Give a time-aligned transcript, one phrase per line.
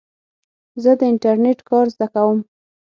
[0.83, 2.39] زه د انټرنېټ کار زده کوم.